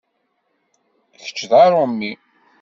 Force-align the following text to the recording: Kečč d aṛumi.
Kečč 1.21 1.39
d 1.49 1.51
aṛumi. 1.63 2.11